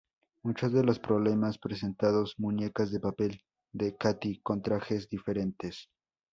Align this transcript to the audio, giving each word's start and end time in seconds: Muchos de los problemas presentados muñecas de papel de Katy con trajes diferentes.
Muchos 0.43 0.73
de 0.73 0.83
los 0.83 0.97
problemas 0.97 1.59
presentados 1.59 2.33
muñecas 2.39 2.91
de 2.91 2.99
papel 2.99 3.39
de 3.71 3.95
Katy 3.97 4.41
con 4.41 4.63
trajes 4.63 5.07
diferentes. 5.07 5.91